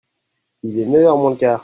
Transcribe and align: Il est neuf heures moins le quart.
Il 0.63 0.79
est 0.79 0.87
neuf 0.87 1.05
heures 1.05 1.17
moins 1.19 1.29
le 1.29 1.35
quart. 1.35 1.59